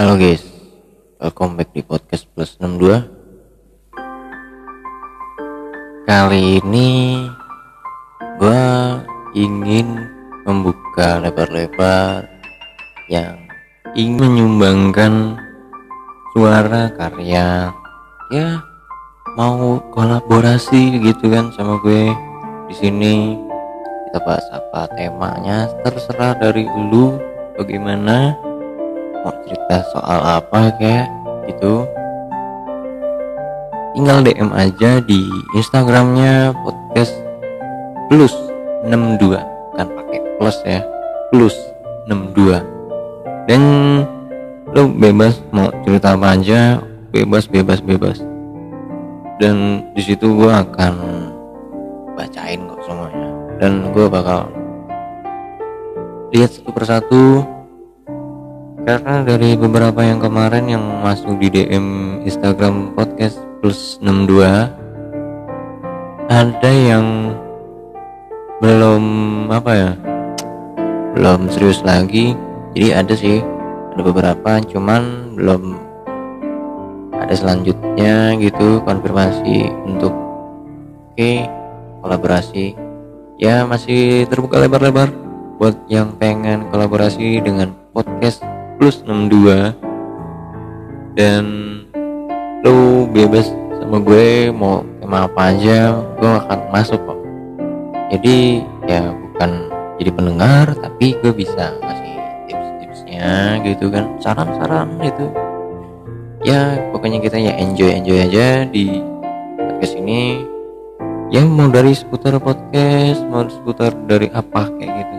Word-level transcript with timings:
Halo 0.00 0.16
guys, 0.16 0.40
welcome 1.20 1.60
back 1.60 1.76
di 1.76 1.84
podcast 1.84 2.24
plus 2.32 2.56
62 2.56 3.04
Kali 6.08 6.56
ini 6.56 7.20
gue 8.40 8.64
ingin 9.36 10.08
membuka 10.48 11.20
lebar-lebar 11.20 12.24
yang 13.12 13.44
ingin 13.92 14.24
menyumbangkan 14.24 15.36
suara 16.32 16.88
karya. 16.96 17.68
Ya 18.32 18.64
mau 19.36 19.84
kolaborasi 19.92 20.96
gitu 20.96 21.28
kan 21.28 21.52
sama 21.52 21.76
gue 21.84 22.08
di 22.72 22.74
sini. 22.80 23.36
Kita 24.08 24.24
bahas 24.24 24.48
apa 24.48 24.88
temanya 24.96 25.68
terserah 25.84 26.40
dari 26.40 26.64
lu 26.88 27.20
bagaimana 27.60 28.48
mau 29.24 29.34
cerita 29.44 29.76
soal 29.92 30.20
apa 30.40 30.72
kayak 30.76 31.06
gitu. 31.48 31.84
Tinggal 33.96 34.22
DM 34.22 34.50
aja 34.54 35.02
di 35.02 35.20
Instagramnya 35.58 36.54
podcast 36.62 37.14
plus 38.06 38.34
62 38.86 39.34
kan 39.74 39.86
pakai 39.86 40.18
plus 40.38 40.56
ya 40.62 40.80
plus 41.34 41.54
62 42.06 42.80
dan 43.50 43.62
lo 44.70 44.86
bebas 44.86 45.42
mau 45.50 45.66
cerita 45.82 46.14
apa 46.14 46.38
aja 46.38 46.78
bebas 47.10 47.50
bebas 47.50 47.82
bebas. 47.82 48.22
Dan 49.40 49.88
di 49.96 50.02
situ 50.04 50.36
gue 50.36 50.52
akan 50.52 50.94
bacain 52.14 52.60
kok 52.70 52.82
semuanya. 52.86 53.28
Dan 53.58 53.90
gue 53.90 54.06
bakal 54.06 54.46
lihat 56.30 56.54
satu 56.54 56.70
persatu 56.70 57.22
karena 58.90 59.22
dari 59.22 59.54
beberapa 59.54 60.02
yang 60.02 60.18
kemarin 60.18 60.66
yang 60.66 60.82
masuk 60.98 61.38
di 61.38 61.46
DM 61.46 62.18
Instagram 62.26 62.90
podcast 62.98 63.38
plus 63.62 64.02
62 64.02 64.42
ada 66.26 66.70
yang 66.74 67.30
belum 68.58 69.04
apa 69.46 69.70
ya 69.78 69.90
belum 71.14 71.54
serius 71.54 71.86
lagi. 71.86 72.34
Jadi 72.74 72.88
ada 72.90 73.14
sih 73.14 73.38
ada 73.94 74.02
beberapa 74.02 74.58
cuman 74.58 75.38
belum 75.38 75.78
ada 77.14 77.34
selanjutnya 77.38 78.34
gitu 78.42 78.82
konfirmasi 78.82 79.70
untuk 79.86 80.10
oke 80.10 81.14
okay, 81.14 81.46
kolaborasi. 82.02 82.74
Ya 83.38 83.62
masih 83.62 84.26
terbuka 84.26 84.58
lebar-lebar 84.58 85.14
buat 85.62 85.78
yang 85.86 86.18
pengen 86.18 86.66
kolaborasi 86.74 87.38
dengan 87.38 87.70
podcast 87.94 88.49
plus 88.80 89.04
62 89.04 89.76
dan 91.12 91.44
lu 92.64 93.04
bebas 93.12 93.52
sama 93.76 94.00
gue 94.00 94.48
mau 94.48 94.80
tema 95.04 95.28
apa 95.28 95.52
aja 95.52 96.00
gue 96.16 96.30
akan 96.48 96.58
masuk 96.72 96.96
kok. 97.04 97.20
Jadi 98.08 98.64
ya 98.88 99.12
bukan 99.12 99.50
jadi 100.00 100.10
pendengar 100.16 100.72
tapi 100.80 101.12
gue 101.20 101.28
bisa 101.28 101.76
ngasih 101.84 102.14
tips-tipsnya 102.48 103.60
gitu 103.68 103.92
kan. 103.92 104.16
Saran-saran 104.16 104.96
gitu. 105.04 105.28
Ya 106.40 106.80
pokoknya 106.88 107.20
kita 107.20 107.36
ya 107.36 107.52
enjoy 107.60 107.92
enjoy 107.92 108.16
aja 108.16 108.64
di 108.64 109.04
podcast 109.60 110.00
ini. 110.00 110.40
Ya 111.28 111.44
mau 111.44 111.68
dari 111.68 111.92
seputar 111.92 112.40
podcast 112.40 113.20
mau 113.28 113.44
seputar 113.44 113.92
dari 114.08 114.32
apa 114.32 114.72
kayak 114.72 115.04
gitu. 115.04 115.16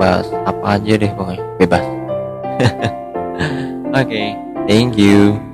Bahas 0.00 0.32
apa 0.48 0.80
aja 0.80 0.96
deh 0.96 1.12
pokoknya. 1.12 1.44
Bebas 1.60 1.97
okay, 3.94 4.34
thank 4.66 4.98
you 4.98 5.47